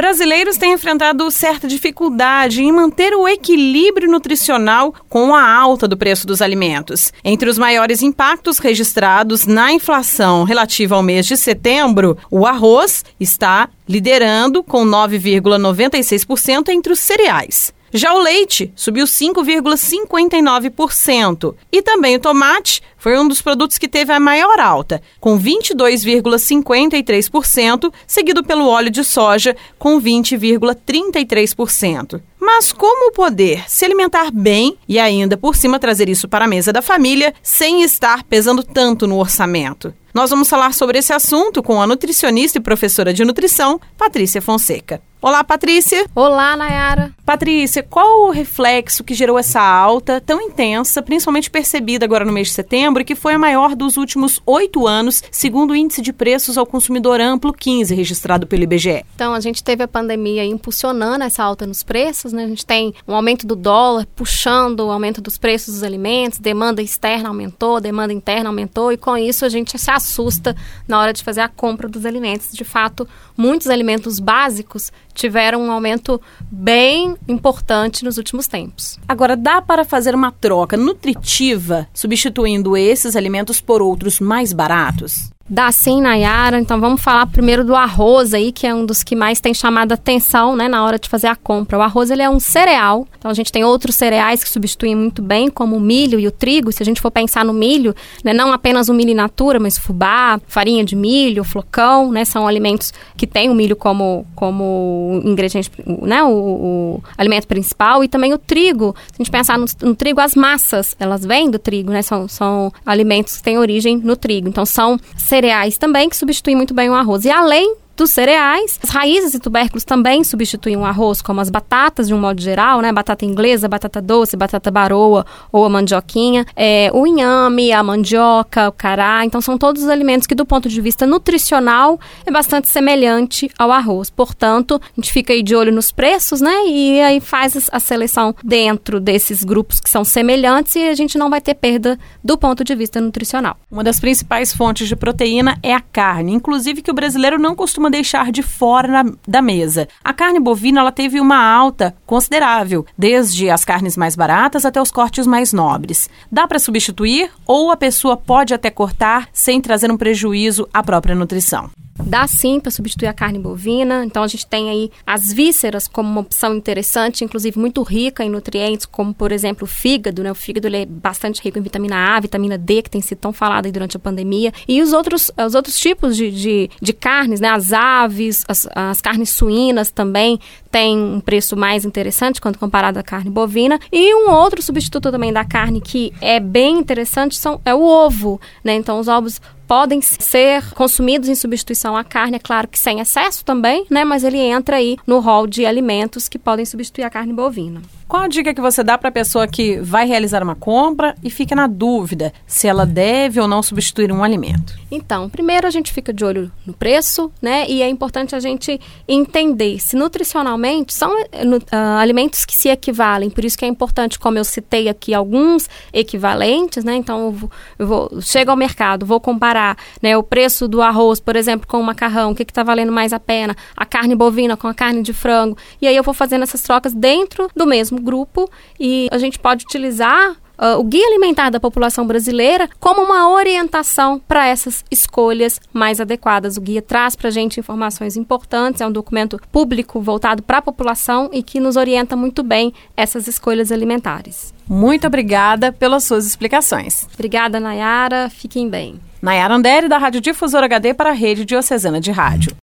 [0.00, 6.26] Brasileiros têm enfrentado certa dificuldade em manter o equilíbrio nutricional com a alta do preço
[6.26, 7.12] dos alimentos.
[7.22, 13.68] Entre os maiores impactos registrados na inflação relativa ao mês de setembro, o arroz está
[13.86, 17.70] liderando com 9,96% entre os cereais.
[17.92, 21.56] Já o leite subiu 5,59%.
[21.72, 27.92] E também o tomate foi um dos produtos que teve a maior alta, com 22,53%,
[28.06, 32.20] seguido pelo óleo de soja, com 20,33%.
[32.38, 36.72] Mas como poder se alimentar bem e ainda por cima trazer isso para a mesa
[36.72, 39.92] da família sem estar pesando tanto no orçamento?
[40.12, 45.00] Nós vamos falar sobre esse assunto com a nutricionista e professora de nutrição, Patrícia Fonseca.
[45.22, 46.06] Olá, Patrícia.
[46.14, 47.14] Olá, Nayara.
[47.26, 52.48] Patrícia, qual o reflexo que gerou essa alta tão intensa, principalmente percebida agora no mês
[52.48, 56.10] de setembro, e que foi a maior dos últimos oito anos, segundo o Índice de
[56.10, 59.04] Preços ao Consumidor Amplo 15, registrado pelo IBGE?
[59.14, 62.44] Então, a gente teve a pandemia impulsionando essa alta nos preços, né?
[62.44, 66.80] A gente tem um aumento do dólar puxando o aumento dos preços dos alimentos, demanda
[66.80, 70.56] externa aumentou, demanda interna aumentou, e com isso a gente se assusta
[70.88, 72.52] na hora de fazer a compra dos alimentos.
[72.52, 78.98] De fato, muitos alimentos básicos tiveram um aumento bem importante nos últimos tempos.
[79.08, 85.30] Agora, dá para fazer uma troca nutritiva substituindo esses alimentos por outros mais baratos?
[85.50, 86.60] Dá sim, Nayara.
[86.60, 89.90] Então vamos falar primeiro do arroz aí, que é um dos que mais tem chamado
[89.90, 91.76] atenção, né, na hora de fazer a compra.
[91.76, 93.04] O arroz ele é um cereal.
[93.18, 96.30] Então a gente tem outros cereais que substituem muito bem, como o milho e o
[96.30, 96.70] trigo.
[96.70, 99.76] Se a gente for pensar no milho, né, não apenas o milho in natura, mas
[99.76, 105.70] fubá, farinha de milho, flocão, né, são alimentos que têm o milho como como ingrediente,
[106.02, 108.94] né, o, o alimento principal e também o trigo.
[109.08, 112.02] Se a gente pensar no, no trigo, as massas, elas vêm do trigo, né?
[112.02, 114.48] São, são alimentos que têm origem no trigo.
[114.48, 117.24] Então são cereais cereais também, que substituem muito bem o arroz.
[117.24, 118.78] E além dos cereais.
[118.82, 122.80] As raízes e tubérculos também substituem o arroz, como as batatas, de um modo geral,
[122.80, 122.92] né?
[122.92, 126.46] Batata inglesa, batata doce, batata baroa ou a mandioquinha.
[126.56, 129.24] É, o inhame, a mandioca, o cará.
[129.24, 133.70] Então, são todos os alimentos que, do ponto de vista nutricional, é bastante semelhante ao
[133.70, 134.10] arroz.
[134.10, 136.66] Portanto, a gente fica aí de olho nos preços, né?
[136.66, 141.28] E aí faz a seleção dentro desses grupos que são semelhantes e a gente não
[141.28, 143.56] vai ter perda do ponto de vista nutricional.
[143.70, 147.89] Uma das principais fontes de proteína é a carne, inclusive que o brasileiro não costuma
[147.90, 149.88] deixar de fora na, da mesa.
[150.02, 154.90] A carne bovina ela teve uma alta considerável, desde as carnes mais baratas até os
[154.90, 156.08] cortes mais nobres.
[156.30, 161.14] Dá para substituir ou a pessoa pode até cortar sem trazer um prejuízo à própria
[161.14, 161.70] nutrição?
[162.06, 164.04] Dá sim para substituir a carne bovina.
[164.04, 168.30] Então a gente tem aí as vísceras como uma opção interessante, inclusive muito rica em
[168.30, 170.30] nutrientes, como por exemplo o fígado, né?
[170.30, 173.32] O fígado ele é bastante rico em vitamina A, vitamina D, que tem sido tão
[173.32, 174.52] falado aí durante a pandemia.
[174.66, 177.48] E os outros, os outros tipos de, de, de carnes, né?
[177.48, 180.38] As aves, as, as carnes suínas também
[180.70, 183.78] têm um preço mais interessante quando comparado à carne bovina.
[183.92, 188.40] E um outro substituto também da carne que é bem interessante são, é o ovo,
[188.64, 188.74] né?
[188.74, 189.40] Então os ovos
[189.70, 194.04] podem ser consumidos em substituição à carne, é claro que sem excesso também, né?
[194.04, 197.80] Mas ele entra aí no rol de alimentos que podem substituir a carne bovina.
[198.10, 201.30] Qual a dica que você dá para a pessoa que vai realizar uma compra e
[201.30, 204.76] fica na dúvida se ela deve ou não substituir um alimento?
[204.90, 207.64] Então, primeiro a gente fica de olho no preço, né?
[207.68, 213.30] E é importante a gente entender se nutricionalmente são uh, alimentos que se equivalem.
[213.30, 216.96] Por isso que é importante, como eu citei aqui, alguns equivalentes, né?
[216.96, 219.20] Então, eu vou, eu vou chego ao mercado, vou
[219.60, 222.92] comparar né, o preço do arroz, por exemplo, com o macarrão, o que está valendo
[222.92, 225.56] mais a pena, a carne bovina com a carne de frango.
[225.80, 229.64] E aí eu vou fazendo essas trocas dentro do mesmo grupo e a gente pode
[229.64, 236.02] utilizar Uh, o Guia Alimentar da População Brasileira como uma orientação para essas escolhas mais
[236.02, 236.58] adequadas.
[236.58, 240.62] O guia traz para a gente informações importantes, é um documento público voltado para a
[240.62, 244.52] população e que nos orienta muito bem essas escolhas alimentares.
[244.68, 247.08] Muito obrigada pelas suas explicações.
[247.14, 248.28] Obrigada, Nayara.
[248.28, 249.00] Fiquem bem.
[249.22, 252.56] Nayara Andere, da Rádio Difusora HD para a Rede Diocesana de Rádio.